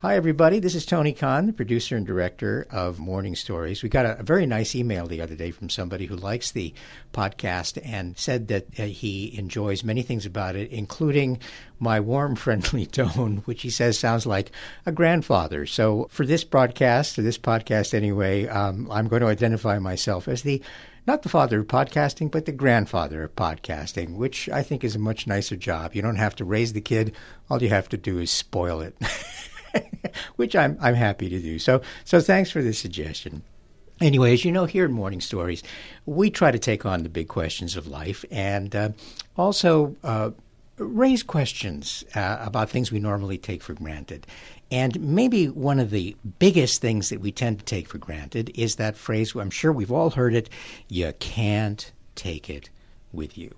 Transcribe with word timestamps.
Hi, 0.00 0.14
everybody. 0.14 0.60
This 0.60 0.76
is 0.76 0.86
Tony 0.86 1.12
Kahn, 1.12 1.48
the 1.48 1.52
producer 1.52 1.96
and 1.96 2.06
director 2.06 2.68
of 2.70 3.00
Morning 3.00 3.34
Stories. 3.34 3.82
We 3.82 3.88
got 3.88 4.06
a, 4.06 4.20
a, 4.20 4.22
very 4.22 4.46
nice 4.46 4.76
email 4.76 5.08
the 5.08 5.20
other 5.20 5.34
day 5.34 5.50
from 5.50 5.68
somebody 5.68 6.06
who 6.06 6.14
likes 6.14 6.52
the 6.52 6.72
podcast 7.12 7.80
and 7.84 8.16
said 8.16 8.46
that 8.46 8.66
uh, 8.78 8.84
he 8.84 9.36
enjoys 9.36 9.82
many 9.82 10.02
things 10.02 10.24
about 10.24 10.54
it, 10.54 10.70
including 10.70 11.40
my 11.80 11.98
warm, 11.98 12.36
friendly 12.36 12.86
tone, 12.86 13.38
which 13.38 13.62
he 13.62 13.70
says 13.70 13.98
sounds 13.98 14.24
like 14.24 14.52
a 14.86 14.92
grandfather. 14.92 15.66
So, 15.66 16.06
for 16.12 16.24
this 16.24 16.44
broadcast, 16.44 17.16
this 17.16 17.36
podcast 17.36 17.92
anyway, 17.92 18.46
um, 18.46 18.88
I'm 18.92 19.08
going 19.08 19.22
to 19.22 19.26
identify 19.26 19.80
myself 19.80 20.28
as 20.28 20.42
the 20.42 20.62
not 21.08 21.24
the 21.24 21.28
father 21.28 21.58
of 21.58 21.66
podcasting, 21.66 22.30
but 22.30 22.46
the 22.46 22.52
grandfather 22.52 23.24
of 23.24 23.34
podcasting, 23.34 24.14
which 24.14 24.48
I 24.48 24.62
think 24.62 24.84
is 24.84 24.94
a 24.94 25.00
much 25.00 25.26
nicer 25.26 25.56
job. 25.56 25.96
You 25.96 26.02
don't 26.02 26.14
have 26.14 26.36
to 26.36 26.44
raise 26.44 26.72
the 26.72 26.80
kid, 26.80 27.16
all 27.50 27.60
you 27.60 27.70
have 27.70 27.88
to 27.88 27.96
do 27.96 28.20
is 28.20 28.30
spoil 28.30 28.80
it. 28.80 28.94
which 30.36 30.54
I'm 30.56 30.76
I'm 30.80 30.94
happy 30.94 31.28
to 31.28 31.40
do. 31.40 31.58
So 31.58 31.80
so 32.04 32.20
thanks 32.20 32.50
for 32.50 32.62
the 32.62 32.72
suggestion. 32.72 33.42
Anyway, 34.00 34.32
as 34.32 34.44
you 34.44 34.52
know, 34.52 34.64
here 34.64 34.84
in 34.84 34.92
Morning 34.92 35.20
Stories, 35.20 35.62
we 36.06 36.30
try 36.30 36.52
to 36.52 36.58
take 36.58 36.86
on 36.86 37.02
the 37.02 37.08
big 37.08 37.26
questions 37.26 37.76
of 37.76 37.88
life 37.88 38.24
and 38.30 38.74
uh, 38.76 38.90
also 39.36 39.96
uh, 40.04 40.30
raise 40.76 41.24
questions 41.24 42.04
uh, 42.14 42.38
about 42.40 42.70
things 42.70 42.92
we 42.92 43.00
normally 43.00 43.38
take 43.38 43.60
for 43.60 43.74
granted. 43.74 44.26
And 44.70 45.00
maybe 45.00 45.48
one 45.48 45.80
of 45.80 45.90
the 45.90 46.14
biggest 46.38 46.80
things 46.80 47.08
that 47.08 47.20
we 47.20 47.32
tend 47.32 47.58
to 47.58 47.64
take 47.64 47.88
for 47.88 47.98
granted 47.98 48.52
is 48.54 48.76
that 48.76 48.96
phrase, 48.96 49.34
I'm 49.34 49.50
sure 49.50 49.72
we've 49.72 49.92
all 49.92 50.10
heard 50.10 50.34
it 50.34 50.48
you 50.88 51.12
can't 51.18 51.90
take 52.14 52.50
it 52.50 52.70
with 53.12 53.36
you. 53.38 53.54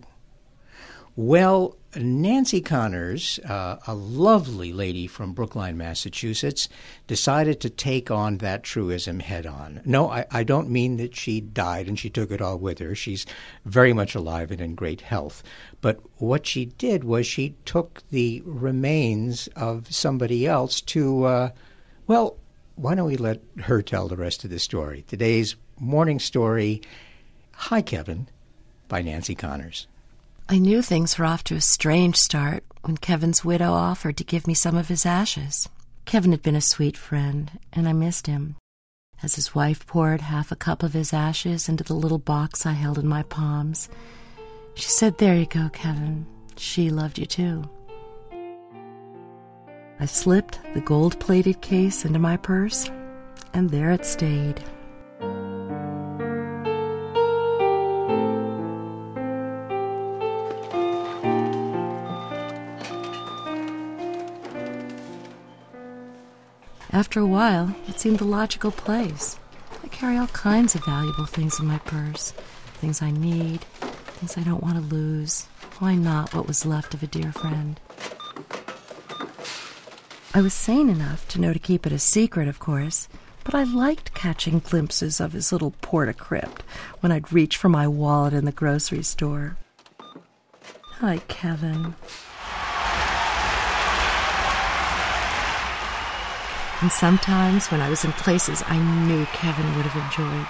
Well, 1.23 1.77
Nancy 1.95 2.63
Cahners, 2.63 3.39
uh, 3.41 3.77
a 3.87 3.93
lovely 3.95 4.73
lady 4.73 5.07
from 5.07 5.35
Brookline, 5.35 5.77
Massachusetts, 5.77 6.67
decided 7.07 7.61
to 7.61 7.69
take 7.69 8.11
on 8.11 8.39
that 8.39 8.63
truism 8.63 9.21
head 9.21 9.45
on. 9.45 9.83
No, 9.85 10.09
I, 10.09 10.25
I, 10.31 10.45
don't 10.45 10.71
mean 10.71 10.97
that 10.97 11.15
she 11.15 11.43
died 11.43 11.89
and 11.89 11.99
she 11.99 12.09
took 12.09 12.31
it 12.31 12.41
all 12.41 12.57
with 12.57 12.79
her. 12.79 12.95
She's 12.95 13.27
very 13.67 13.93
much 13.93 14.15
alive 14.15 14.51
and 14.51 14.63
in 14.63 14.75
great 14.75 15.03
health. 15.03 15.43
But 15.83 16.01
what 16.17 16.47
she 16.47 16.65
did 16.65 17.05
was 17.05 17.27
she 17.27 17.55
took 17.67 18.03
the 18.11 18.43
remains 18.47 19.47
of 19.49 19.93
somebody 19.95 20.47
else 20.47 20.81
to, 20.81 21.25
uh, 21.25 21.51
well, 22.07 22.39
why 22.77 22.95
don't 22.95 23.09
we 23.09 23.19
let 23.19 23.43
her 23.65 23.83
tell 23.83 24.09
the 24.09 24.17
rest 24.17 24.43
of 24.45 24.49
the 24.49 24.59
story? 24.59 25.05
Today's 25.07 25.55
morning 25.79 26.19
story 26.19 26.81
Hi, 27.53 27.83
Kevin, 27.83 28.27
by 28.89 29.03
Nancy 29.03 29.35
Cahners. 29.35 29.87
I 30.53 30.59
knew 30.59 30.83
things 30.83 31.17
were 31.17 31.27
off 31.27 31.45
to 31.45 31.55
a 31.55 31.61
strange 31.61 32.17
start 32.17 32.65
when 32.83 32.97
Kevin's 32.97 33.45
widow 33.45 33.71
offered 33.71 34.17
to 34.17 34.25
give 34.25 34.49
me 34.49 34.55
some 34.55 34.77
of 34.77 34.89
his 34.89 35.07
ashes. 35.07 35.69
Kevin 36.07 36.33
had 36.33 36.43
been 36.43 36.57
a 36.57 36.61
sweet 36.61 36.97
friend, 36.97 37.53
and 37.73 37.89
I 37.89 37.93
missed 37.93 38.27
him. 38.27 38.57
As 39.23 39.37
his 39.37 39.55
wife 39.55 39.87
poured 39.87 40.23
half 40.23 40.51
a 40.51 40.57
cup 40.57 40.83
of 40.83 40.93
his 40.93 41.13
ashes 41.13 41.69
into 41.69 41.85
the 41.85 41.95
little 41.95 42.19
box 42.19 42.67
I 42.67 42.73
held 42.73 42.99
in 42.99 43.07
my 43.07 43.23
palms, 43.23 43.89
she 44.75 44.89
said, 44.89 45.19
There 45.19 45.37
you 45.37 45.47
go, 45.47 45.69
Kevin. 45.73 46.27
She 46.57 46.91
loved 46.91 47.21
you 47.21 47.27
too. 47.27 47.71
I 50.01 50.07
slipped 50.07 50.59
the 50.75 50.81
gold 50.81 51.21
plated 51.21 51.61
case 51.61 52.05
into 52.05 52.19
my 52.19 52.37
purse, 52.37 52.91
and 53.55 53.71
there 53.71 53.93
it 53.93 54.05
stayed. 54.05 54.61
After 67.01 67.19
a 67.19 67.27
while, 67.27 67.75
it 67.89 67.99
seemed 67.99 68.19
the 68.19 68.27
logical 68.27 68.71
place. 68.71 69.39
I 69.83 69.89
carry 69.89 70.19
all 70.19 70.27
kinds 70.27 70.75
of 70.75 70.85
valuable 70.85 71.25
things 71.25 71.59
in 71.59 71.65
my 71.65 71.79
purse 71.79 72.33
things 72.75 73.01
I 73.01 73.11
need, 73.11 73.63
things 74.19 74.37
I 74.37 74.43
don't 74.43 74.63
want 74.63 74.75
to 74.75 74.95
lose. 74.95 75.47
Why 75.79 75.95
not 75.95 76.35
what 76.35 76.47
was 76.47 76.67
left 76.67 76.93
of 76.93 77.03
a 77.03 77.07
dear 77.07 77.33
friend? 77.33 77.81
I 80.35 80.43
was 80.43 80.53
sane 80.53 80.91
enough 80.91 81.27
to 81.29 81.41
know 81.41 81.55
to 81.55 81.59
keep 81.59 81.87
it 81.87 81.93
a 81.93 81.99
secret, 81.99 82.49
of 82.49 82.59
course, 82.59 83.09
but 83.45 83.55
I 83.55 83.63
liked 83.63 84.13
catching 84.13 84.59
glimpses 84.59 85.23
of 85.23 85.33
his 85.33 85.53
little 85.53 85.71
porta 85.81 86.13
crypt 86.13 86.63
when 87.01 87.13
I'd 87.13 87.33
reach 87.33 87.57
for 87.57 87.71
my 87.71 87.89
wallet 87.89 88.35
in 88.35 88.45
the 88.45 88.53
grocery 88.53 89.03
store. 89.05 89.57
Hi, 90.99 91.23
Kevin. 91.29 91.95
And 96.81 96.91
sometimes 96.91 97.71
when 97.71 97.83
I 97.83 97.91
was 97.91 98.05
in 98.07 98.13
places 98.13 98.63
I 98.67 98.79
knew 99.07 99.27
Kevin 99.27 99.77
would 99.77 99.85
have 99.85 100.03
enjoyed, 100.03 100.47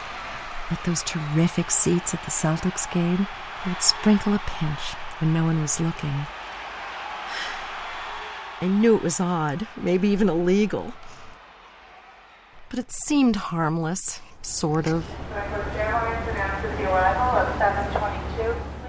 like 0.70 0.84
those 0.84 1.02
terrific 1.02 1.72
seats 1.72 2.14
at 2.14 2.22
the 2.22 2.30
Celtics 2.30 2.90
game, 2.92 3.26
I 3.64 3.70
would 3.70 3.82
sprinkle 3.82 4.34
a 4.34 4.38
pinch 4.46 4.94
when 5.18 5.34
no 5.34 5.44
one 5.44 5.60
was 5.60 5.80
looking. 5.80 6.26
I 8.60 8.66
knew 8.66 8.94
it 8.94 9.02
was 9.02 9.18
odd, 9.18 9.66
maybe 9.76 10.08
even 10.08 10.28
illegal. 10.28 10.92
But 12.68 12.78
it 12.78 12.92
seemed 12.92 13.34
harmless, 13.34 14.20
sort 14.42 14.86
of. 14.86 15.04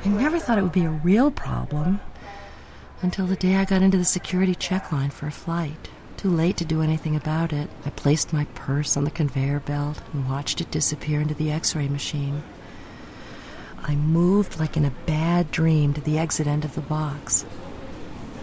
I 0.04 0.08
never 0.10 0.38
thought 0.38 0.60
it 0.60 0.62
would 0.62 0.72
be 0.72 0.86
a 0.86 0.90
real 0.90 1.32
problem 1.32 2.02
until 3.02 3.26
the 3.26 3.36
day 3.36 3.56
I 3.56 3.66
got 3.66 3.82
into 3.82 3.98
the 3.98 4.06
security 4.06 4.54
check 4.54 4.92
line 4.92 5.10
for 5.10 5.26
a 5.26 5.32
flight. 5.32 5.90
Too 6.22 6.30
late 6.30 6.58
to 6.58 6.66
do 6.66 6.84
anything 6.84 7.16
about 7.16 7.52
it, 7.52 7.68
I 7.84 7.90
placed 7.90 8.32
my 8.32 8.46
purse 8.54 8.96
on 8.96 9.06
the 9.06 9.10
conveyor 9.10 9.60
belt 9.62 10.00
and 10.14 10.30
watched 10.30 10.62
it 10.62 10.70
disappear 10.70 11.20
into 11.20 11.34
the 11.34 11.52
x 11.52 11.76
ray 11.76 11.88
machine. 11.88 12.44
I 13.82 13.96
moved 13.96 14.60
like 14.60 14.78
in 14.78 14.86
a 14.86 14.94
bad 15.08 15.50
dream 15.50 15.96
to 15.96 16.02
the 16.02 16.20
exit 16.20 16.46
end 16.46 16.64
of 16.64 16.76
the 16.76 16.82
box. 16.82 17.44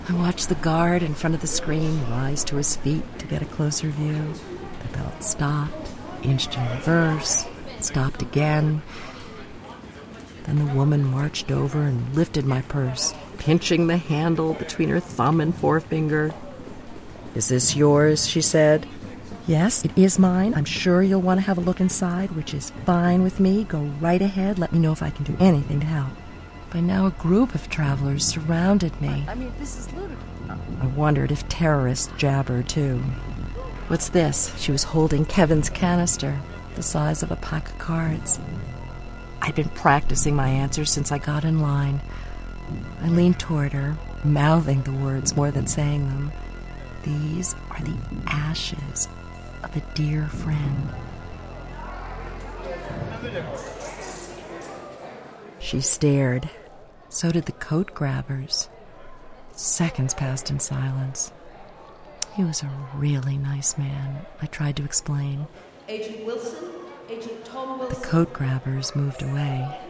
I 0.09 0.13
watched 0.15 0.49
the 0.49 0.57
guard 0.57 1.05
in 1.05 1.15
front 1.15 1.37
of 1.37 1.41
the 1.41 1.47
screen 1.47 2.01
rise 2.11 2.43
to 2.47 2.57
his 2.57 2.75
feet 2.75 3.05
to 3.21 3.27
get 3.29 3.43
a 3.43 3.45
closer 3.45 3.91
view. 3.91 4.35
The 4.83 4.99
belt 4.99 5.23
stopped, 5.23 5.93
inched 6.25 6.57
in 6.57 6.69
reverse, 6.71 7.47
stopped 7.79 8.23
again. 8.23 8.83
Then 10.47 10.67
the 10.67 10.75
woman 10.75 11.05
marched 11.05 11.53
over 11.53 11.83
and 11.83 12.13
lifted 12.17 12.45
my 12.45 12.63
purse, 12.63 13.15
pinching 13.39 13.87
the 13.87 13.99
handle 13.99 14.55
between 14.55 14.89
her 14.89 14.99
thumb 14.99 15.41
and 15.41 15.55
forefinger 15.55 16.35
is 17.35 17.49
this 17.49 17.77
yours? 17.77 18.27
she 18.27 18.41
said. 18.41 18.87
Yes, 19.47 19.85
it 19.85 19.97
is 19.97 20.19
mine. 20.19 20.53
I'm 20.55 20.67
sure 20.67 21.03
you'll 21.03 21.23
want 21.23 21.41
to 21.41 21.47
have 21.47 21.57
a 21.57 21.63
look 21.63 21.81
inside, 21.81 22.33
which 22.33 22.53
is 22.53 22.71
fine 22.85 23.23
with 23.23 23.41
me. 23.41 23.65
Go 23.65 23.81
right 24.01 24.21
ahead. 24.21 24.59
Let 24.59 24.73
me 24.73 24.79
know 24.79 24.93
if 24.93 25.03
I 25.03 25.09
can 25.09 25.25
do 25.25 25.37
anything 25.41 25.81
to 25.81 25.87
help. 25.87 26.11
By 26.71 26.81
now, 26.81 27.07
a 27.07 27.13
group 27.13 27.55
of 27.55 27.71
travelers 27.71 28.27
surrounded 28.27 29.01
me. 29.01 29.25
I 29.27 29.35
mean, 29.35 29.53
this 29.59 29.79
is 29.79 29.93
ludicrous. 29.95 30.23
I 30.81 30.87
wondered 30.89 31.33
if 31.33 31.49
terrorists 31.49 32.13
jabber 32.19 32.63
too. 32.63 32.99
What's 33.89 34.11
this? 34.11 34.55
She 34.59 34.71
was 34.71 34.83
holding 34.83 35.25
Kevin's 35.25 35.71
canister, 35.71 36.39
the 36.75 36.83
size 36.83 37.23
of 37.23 37.31
a 37.31 37.37
pack 37.37 37.71
of 37.71 37.79
cards. 37.79 38.39
I'd 39.41 39.55
been 39.55 39.71
practicing 39.71 40.37
my 40.37 40.49
answers 40.49 40.91
since 40.91 41.11
I 41.11 41.17
got 41.17 41.45
in 41.45 41.61
line. 41.61 42.03
I 43.03 43.09
leaned 43.09 43.41
toward 43.41 43.73
her, 43.73 43.97
mouthing 44.25 44.83
the 44.83 44.93
words 44.93 45.35
more 45.37 45.51
than 45.51 45.67
saying 45.67 46.07
them. 46.07 46.33
These 47.09 47.55
are 47.71 47.81
the 47.81 47.97
ashes 48.27 49.09
of 49.65 49.75
a 49.75 49.81
dear 49.95 50.27
friend. 50.27 50.91
She 55.59 55.81
stared. 55.81 56.51
So 57.09 57.33
did 57.33 57.47
the 57.47 57.53
coat 57.53 57.95
grabbers. 57.95 58.69
Seconds 59.53 60.13
passed 60.13 60.51
in 60.51 60.61
silence. 60.61 61.33
He 62.35 62.45
was 62.45 62.63
a 62.63 62.71
really 62.95 63.39
nice 63.39 63.79
man, 63.79 64.27
I 64.43 64.47
tried 64.47 64.77
to 64.77 64.85
explain. 64.85 65.47
Agent 65.89 66.27
Wilson, 66.27 66.69
Agent 67.09 67.43
Tom 67.47 67.79
Wilson. 67.79 67.99
The 67.99 68.07
coat 68.07 68.35
grabbers 68.35 68.95
moved 68.95 69.23
away. 69.23 69.81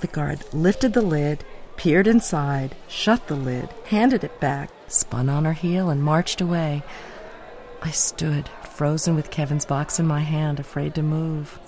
The 0.00 0.06
guard 0.06 0.44
lifted 0.54 0.92
the 0.92 1.02
lid, 1.02 1.42
peered 1.76 2.06
inside, 2.06 2.76
shut 2.86 3.26
the 3.26 3.34
lid, 3.34 3.68
handed 3.86 4.22
it 4.22 4.38
back, 4.38 4.70
spun 4.88 5.28
on 5.28 5.44
her 5.44 5.52
heel, 5.52 5.90
and 5.90 6.02
marched 6.02 6.40
away. 6.40 6.82
I 7.82 7.90
stood, 7.90 8.48
frozen 8.70 9.14
with 9.14 9.30
Kevin's 9.30 9.64
box 9.64 9.98
in 9.98 10.06
my 10.06 10.20
hand, 10.20 10.58
afraid 10.58 10.94
to 10.96 11.02
move. 11.02 11.58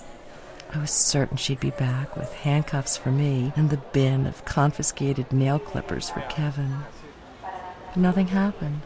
I 0.73 0.79
was 0.79 0.91
certain 0.91 1.37
she'd 1.37 1.59
be 1.59 1.71
back 1.71 2.15
with 2.15 2.31
handcuffs 2.33 2.95
for 2.95 3.11
me 3.11 3.51
and 3.57 3.69
the 3.69 3.77
bin 3.77 4.25
of 4.25 4.45
confiscated 4.45 5.33
nail 5.33 5.59
clippers 5.59 6.09
for 6.09 6.21
Kevin. 6.21 6.77
But 7.41 7.97
nothing 7.97 8.27
happened. 8.27 8.81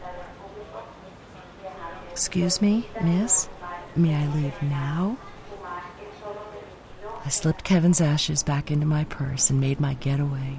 Excuse 2.10 2.60
me, 2.60 2.88
miss? 3.02 3.48
May 3.94 4.14
I 4.14 4.26
leave 4.34 4.60
now? 4.62 5.16
I 7.24 7.28
slipped 7.28 7.64
Kevin's 7.64 8.00
ashes 8.00 8.42
back 8.42 8.70
into 8.70 8.86
my 8.86 9.04
purse 9.04 9.50
and 9.50 9.60
made 9.60 9.80
my 9.80 9.94
getaway. 9.94 10.58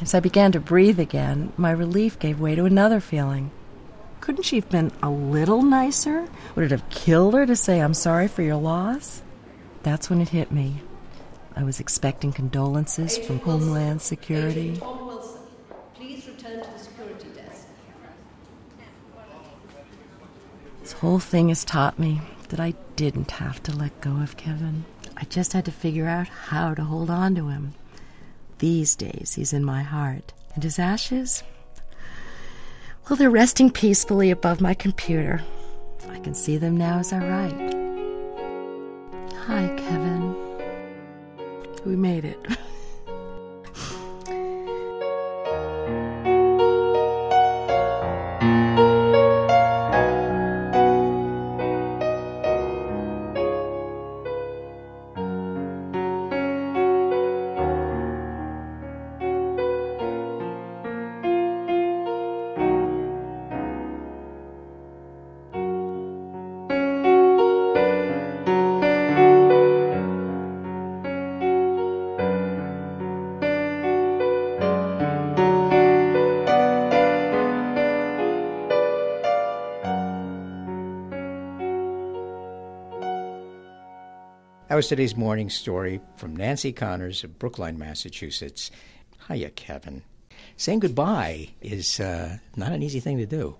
As 0.00 0.14
I 0.14 0.20
began 0.20 0.52
to 0.52 0.60
breathe 0.60 0.98
again, 1.00 1.52
my 1.56 1.70
relief 1.70 2.18
gave 2.18 2.40
way 2.40 2.54
to 2.54 2.64
another 2.64 3.00
feeling 3.00 3.50
Couldn't 4.20 4.44
she 4.44 4.56
have 4.56 4.68
been 4.70 4.92
a 5.02 5.10
little 5.10 5.62
nicer? 5.62 6.28
Would 6.54 6.66
it 6.66 6.70
have 6.70 6.88
killed 6.90 7.34
her 7.34 7.44
to 7.46 7.56
say, 7.56 7.80
I'm 7.80 7.94
sorry 7.94 8.28
for 8.28 8.42
your 8.42 8.56
loss? 8.56 9.22
That's 9.82 10.08
when 10.08 10.20
it 10.20 10.28
hit 10.30 10.52
me. 10.52 10.82
I 11.56 11.64
was 11.64 11.80
expecting 11.80 12.32
condolences 12.32 13.18
from 13.18 13.40
Homeland 13.40 14.00
Security. 14.00 14.76
Tom 14.76 15.06
Wilson, 15.06 15.40
please 15.94 16.26
return 16.26 16.62
to 16.62 16.70
the 16.70 16.78
security 16.78 17.28
desk. 17.34 17.66
This 20.80 20.92
whole 20.92 21.18
thing 21.18 21.48
has 21.48 21.64
taught 21.64 21.98
me 21.98 22.20
that 22.48 22.60
I 22.60 22.74
didn't 22.96 23.32
have 23.32 23.62
to 23.64 23.76
let 23.76 24.00
go 24.00 24.12
of 24.22 24.36
Kevin. 24.36 24.84
I 25.16 25.24
just 25.24 25.52
had 25.52 25.64
to 25.66 25.72
figure 25.72 26.06
out 26.06 26.28
how 26.28 26.74
to 26.74 26.84
hold 26.84 27.10
on 27.10 27.34
to 27.34 27.48
him. 27.48 27.74
These 28.62 28.94
days, 28.94 29.34
he's 29.34 29.52
in 29.52 29.64
my 29.64 29.82
heart. 29.82 30.32
And 30.54 30.62
his 30.62 30.78
ashes? 30.78 31.42
Well, 33.10 33.16
they're 33.16 33.28
resting 33.28 33.72
peacefully 33.72 34.30
above 34.30 34.60
my 34.60 34.72
computer. 34.72 35.42
I 36.08 36.20
can 36.20 36.32
see 36.32 36.58
them 36.58 36.76
now 36.76 37.00
as 37.00 37.12
I 37.12 37.18
write. 37.18 37.74
Hi, 39.46 39.66
Kevin. 39.76 40.36
We 41.84 41.96
made 41.96 42.24
it. 42.24 42.38
That 84.72 84.76
was 84.76 84.88
today's 84.88 85.14
morning 85.14 85.50
story 85.50 86.00
from 86.16 86.34
Nancy 86.34 86.72
Cahners 86.72 87.24
of 87.24 87.38
Brookline, 87.38 87.78
Massachusetts. 87.78 88.70
Hiya, 89.28 89.50
Kevin. 89.50 90.02
Saying 90.56 90.78
goodbye 90.78 91.48
is 91.60 92.00
uh, 92.00 92.38
not 92.56 92.72
an 92.72 92.82
easy 92.82 92.98
thing 92.98 93.18
to 93.18 93.26
do. 93.26 93.54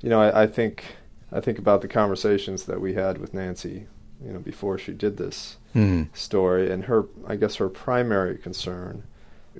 You 0.00 0.08
know, 0.08 0.18
I, 0.18 0.44
I 0.44 0.46
think 0.46 0.96
I 1.30 1.40
think 1.40 1.58
about 1.58 1.82
the 1.82 1.88
conversations 1.88 2.64
that 2.64 2.80
we 2.80 2.94
had 2.94 3.18
with 3.18 3.34
Nancy, 3.34 3.86
you 4.24 4.32
know, 4.32 4.38
before 4.38 4.78
she 4.78 4.92
did 4.94 5.18
this 5.18 5.58
Mm. 5.74 6.08
story, 6.16 6.72
and 6.72 6.84
her, 6.84 7.04
I 7.26 7.36
guess, 7.36 7.56
her 7.56 7.68
primary 7.68 8.38
concern, 8.38 9.02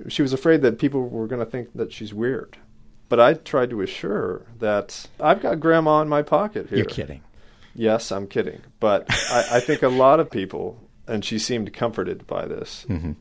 she 0.07 0.23
was 0.23 0.33
afraid 0.33 0.63
that 0.63 0.79
people 0.79 1.07
were 1.07 1.27
going 1.27 1.45
to 1.45 1.51
think 1.51 1.73
that 1.75 1.93
she's 1.93 2.11
weird. 2.11 2.57
But 3.07 3.19
I 3.19 3.35
tried 3.35 3.69
to 3.69 3.83
assure 3.83 4.13
her 4.13 4.45
that 4.57 5.05
I've 5.19 5.43
got 5.43 5.59
grandma 5.59 6.01
in 6.01 6.09
my 6.09 6.23
pocket 6.23 6.69
here. 6.69 6.79
You're 6.79 6.87
kidding. 6.87 7.21
Yes, 7.75 8.11
I'm 8.11 8.25
kidding. 8.25 8.61
But 8.79 9.05
I, 9.29 9.57
I 9.57 9.59
think 9.59 9.83
a 9.83 9.89
lot 9.89 10.19
of 10.19 10.31
people, 10.31 10.81
and 11.07 11.23
she 11.25 11.39
seemed 11.39 11.73
comforted 11.73 12.27
by 12.27 12.45
this, 12.45 12.85
Mm-hmm. 12.89 13.13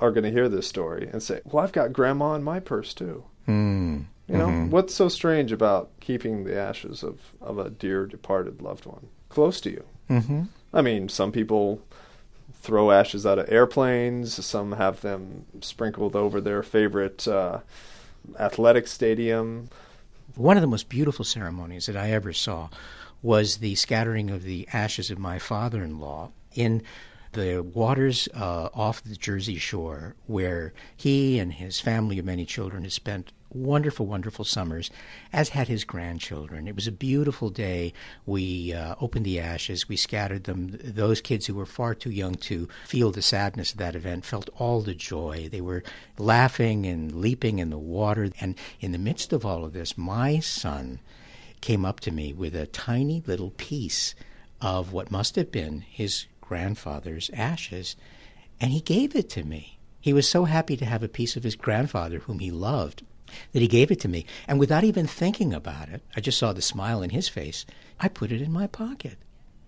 are 0.00 0.10
going 0.10 0.24
to 0.24 0.30
hear 0.30 0.48
this 0.48 0.66
story 0.68 1.08
and 1.12 1.22
say, 1.22 1.40
"Well, 1.44 1.62
I've 1.64 1.72
got 1.72 1.92
grandma 1.92 2.34
in 2.34 2.42
my 2.42 2.60
purse 2.60 2.92
too." 2.94 3.24
Mm. 3.48 4.04
You 4.28 4.38
know, 4.38 4.46
Mhm. 4.46 4.70
what's 4.70 4.94
so 4.94 5.08
strange 5.08 5.50
about 5.52 5.90
keeping 6.00 6.44
the 6.44 6.56
ashes 6.56 7.02
of, 7.02 7.18
of 7.40 7.58
a 7.58 7.68
dear 7.70 8.06
departed 8.06 8.62
loved 8.62 8.86
one 8.86 9.08
close 9.28 9.60
to 9.62 9.70
you? 9.70 9.84
Mm-hmm. 10.08 10.42
I 10.72 10.80
mean, 10.82 11.08
some 11.08 11.32
people 11.32 11.82
throw 12.54 12.92
ashes 12.92 13.26
out 13.26 13.38
of 13.40 13.50
airplanes, 13.52 14.44
some 14.44 14.72
have 14.72 15.00
them 15.00 15.44
sprinkled 15.60 16.14
over 16.14 16.40
their 16.40 16.62
favorite 16.62 17.26
uh, 17.26 17.58
athletic 18.38 18.86
stadium. 18.86 19.68
One 20.36 20.56
of 20.56 20.60
the 20.60 20.66
most 20.68 20.88
beautiful 20.88 21.24
ceremonies 21.24 21.86
that 21.86 21.96
I 21.96 22.10
ever 22.12 22.32
saw 22.32 22.68
was 23.22 23.56
the 23.58 23.74
scattering 23.74 24.30
of 24.30 24.44
the 24.44 24.66
ashes 24.72 25.10
of 25.10 25.18
my 25.18 25.38
father 25.38 25.82
in 25.82 25.98
law 26.00 26.30
in 26.54 26.82
the 27.32 27.62
waters 27.62 28.28
uh, 28.34 28.68
off 28.74 29.02
the 29.02 29.16
Jersey 29.16 29.56
shore, 29.56 30.14
where 30.26 30.72
he 30.96 31.38
and 31.38 31.52
his 31.52 31.80
family 31.80 32.18
of 32.18 32.24
many 32.24 32.44
children 32.44 32.82
had 32.82 32.92
spent 32.92 33.32
wonderful, 33.54 34.06
wonderful 34.06 34.44
summers, 34.44 34.90
as 35.32 35.50
had 35.50 35.68
his 35.68 35.84
grandchildren. 35.84 36.66
It 36.66 36.74
was 36.74 36.86
a 36.86 36.92
beautiful 36.92 37.50
day. 37.50 37.92
We 38.26 38.72
uh, 38.72 38.94
opened 39.00 39.26
the 39.26 39.40
ashes, 39.40 39.88
we 39.88 39.96
scattered 39.96 40.44
them. 40.44 40.78
Those 40.82 41.20
kids 41.20 41.46
who 41.46 41.54
were 41.54 41.66
far 41.66 41.94
too 41.94 42.10
young 42.10 42.34
to 42.36 42.68
feel 42.86 43.10
the 43.10 43.22
sadness 43.22 43.72
of 43.72 43.78
that 43.78 43.94
event 43.94 44.24
felt 44.24 44.50
all 44.58 44.80
the 44.80 44.94
joy. 44.94 45.48
They 45.50 45.60
were 45.60 45.82
laughing 46.18 46.86
and 46.86 47.14
leaping 47.14 47.58
in 47.58 47.70
the 47.70 47.78
water. 47.78 48.30
And 48.40 48.56
in 48.80 48.92
the 48.92 48.98
midst 48.98 49.32
of 49.32 49.44
all 49.44 49.64
of 49.64 49.72
this, 49.72 49.98
my 49.98 50.38
son 50.40 51.00
came 51.60 51.84
up 51.84 52.00
to 52.00 52.10
me 52.10 52.32
with 52.32 52.56
a 52.56 52.66
tiny 52.66 53.22
little 53.26 53.50
piece 53.50 54.14
of 54.60 54.92
what 54.92 55.10
must 55.10 55.36
have 55.36 55.50
been 55.50 55.80
his 55.80 56.26
grandfather's 56.52 57.30
ashes, 57.32 57.96
and 58.60 58.72
he 58.72 58.80
gave 58.80 59.16
it 59.16 59.30
to 59.30 59.42
me. 59.42 59.78
He 60.00 60.12
was 60.12 60.28
so 60.28 60.44
happy 60.44 60.76
to 60.76 60.84
have 60.84 61.02
a 61.02 61.08
piece 61.08 61.34
of 61.34 61.44
his 61.44 61.56
grandfather, 61.56 62.18
whom 62.18 62.40
he 62.40 62.50
loved, 62.50 63.02
that 63.52 63.62
he 63.62 63.68
gave 63.68 63.90
it 63.90 64.00
to 64.00 64.08
me. 64.08 64.26
And 64.46 64.60
without 64.60 64.84
even 64.84 65.06
thinking 65.06 65.54
about 65.54 65.88
it, 65.88 66.02
I 66.14 66.20
just 66.20 66.38
saw 66.38 66.52
the 66.52 66.60
smile 66.60 67.00
in 67.02 67.08
his 67.10 67.26
face, 67.28 67.64
I 67.98 68.08
put 68.08 68.30
it 68.32 68.42
in 68.42 68.52
my 68.52 68.66
pocket. 68.66 69.16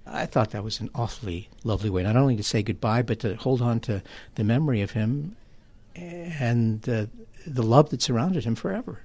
I 0.07 0.27
thought 0.27 0.51
that 0.51 0.63
was 0.63 0.81
an 0.81 0.91
awfully 0.95 1.49
lovely 1.63 1.89
way, 1.89 2.03
not 2.03 2.17
only 2.17 2.37
to 2.37 2.43
say 2.43 2.63
goodbye, 2.63 3.01
but 3.03 3.21
to 3.21 3.37
hold 3.37 3.63
on 3.63 3.81
to 3.81 4.03
the 4.35 4.45
memory 4.45 4.83
of 4.83 4.91
him 4.91 5.37
and 5.97 6.87
uh, 6.87 7.07
the 7.47 7.63
love 7.63 7.89
that 7.91 8.03
surrounded 8.03 8.45
him 8.45 8.57
forever. 8.57 9.01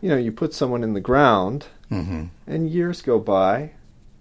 You 0.00 0.10
know, 0.10 0.16
you 0.16 0.30
put 0.30 0.54
someone 0.54 0.84
in 0.84 0.92
the 0.94 1.00
ground, 1.00 1.66
Mm-hmm. 1.90 2.24
and 2.46 2.70
years 2.70 3.00
go 3.02 3.18
by, 3.18 3.70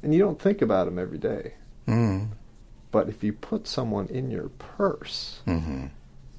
and 0.01 0.13
you 0.13 0.19
don't 0.19 0.41
think 0.41 0.61
about 0.61 0.85
them 0.85 0.97
every 0.97 1.17
day. 1.19 1.53
Mm. 1.85 2.29
But 2.97 3.09
if 3.09 3.23
you 3.23 3.31
put 3.31 3.67
someone 3.67 4.07
in 4.07 4.31
your 4.31 4.49
purse, 4.57 5.41
Mm-hmm. 5.45 5.85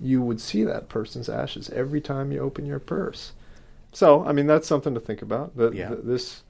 you 0.00 0.20
would 0.22 0.40
see 0.40 0.64
that 0.64 0.88
person's 0.88 1.28
ashes 1.28 1.70
every 1.70 2.00
time 2.00 2.32
you 2.32 2.40
open 2.40 2.66
your 2.66 2.80
purse. 2.80 3.30
So, 3.92 4.24
I 4.24 4.32
mean, 4.32 4.48
that's 4.48 4.66
something 4.66 4.92
to 4.94 5.00
think 5.00 5.22
about. 5.22 5.56
That 5.56 5.72
Yeah. 5.72 5.88
th- 5.90 6.00
this, 6.02 6.42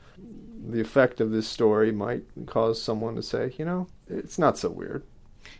the 0.71 0.81
effect 0.81 1.21
of 1.21 1.31
this 1.31 1.47
story 1.47 1.93
might 1.93 2.25
cause 2.47 2.81
someone 2.81 3.17
to 3.17 3.23
say, 3.23 3.53
you 3.59 3.67
know, 3.67 3.87
it's 4.09 4.39
not 4.39 4.57
so 4.57 4.71
weird. 4.71 5.03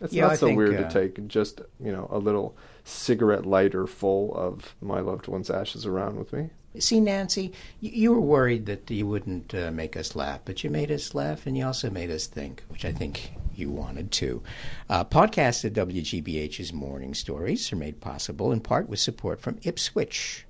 It's 0.01 0.13
Yeah, 0.13 0.23
not 0.23 0.31
I 0.31 0.35
so 0.37 0.47
think, 0.47 0.57
weird 0.57 0.75
uh, 0.79 0.87
to 0.87 0.89
take 1.01 1.27
just 1.27 1.61
you 1.79 1.91
know 1.91 2.07
a 2.11 2.17
little 2.17 2.55
cigarette 2.85 3.45
lighter 3.45 3.85
full 3.85 4.33
of 4.35 4.73
my 4.81 4.99
loved 4.99 5.27
one's 5.27 5.49
ashes 5.51 5.85
around 5.85 6.17
with 6.17 6.33
me. 6.33 6.49
See, 6.79 6.99
Nancy, 6.99 7.51
you 7.81 8.13
were 8.13 8.21
worried 8.21 8.65
that 8.67 8.89
you 8.89 9.05
wouldn't 9.07 9.53
uh, 9.53 9.71
make 9.71 9.95
us 9.97 10.15
laugh, 10.15 10.41
but 10.45 10.63
you 10.63 10.69
made 10.69 10.91
us 10.91 11.13
laugh 11.15 11.47
and 11.47 11.57
you 11.57 11.65
also 11.65 11.89
made 11.89 12.11
us 12.11 12.27
think, 12.27 12.63
which 12.69 12.85
I 12.85 12.91
think 12.91 13.31
you 13.59 13.69
wanted 13.69 14.11
to. 14.13 14.41
Uh, 14.89 15.03
podcasts 15.03 15.63
at 15.65 15.73
WGBH's 15.73 16.73
Morning 16.73 17.13
Stories 17.13 17.71
are 17.71 17.75
made 17.75 18.01
possible 18.01 18.51
in 18.51 18.61
part 18.61 18.89
with 18.89 18.99
support 18.99 19.39
from 19.41 19.57
Ipswitch, 19.57 20.41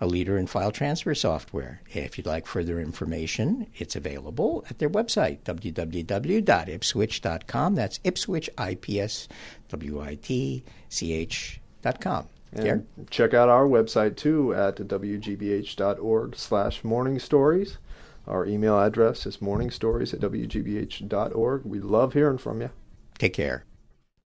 a 0.00 0.06
leader 0.06 0.38
in 0.38 0.46
file 0.46 0.72
transfer 0.72 1.14
software. 1.14 1.82
If 1.92 2.16
you'd 2.16 2.26
like 2.26 2.46
further 2.46 2.80
information, 2.80 3.66
it's 3.74 3.96
available 3.96 4.64
at 4.70 4.78
their 4.78 4.90
website, 4.90 5.40
www.ipswitch.com. 5.42 7.74
That's 7.74 7.98
Ipswitch, 7.98 8.48
I 8.56 8.76
P 8.76 9.00
S 9.00 9.28
W 9.68 10.00
I 10.00 10.14
T 10.16 10.64
C 10.88 11.12
H 11.12 11.60
dot 11.82 12.00
com. 12.00 12.28
And 12.54 12.86
check 13.10 13.32
out 13.32 13.48
our 13.48 13.66
website 13.66 14.16
too 14.16 14.54
at 14.54 14.76
wgbh.org 14.76 16.36
slash 16.36 16.84
morning 16.84 17.18
stories. 17.18 17.78
Our 18.26 18.46
email 18.46 18.78
address 18.78 19.26
is 19.26 19.38
morningstories 19.38 20.14
at 20.14 20.20
wgbh.org. 20.20 21.64
We 21.64 21.80
love 21.80 22.12
hearing 22.12 22.38
from 22.38 22.60
you. 22.60 22.70
Take 23.18 23.34
care. 23.34 23.64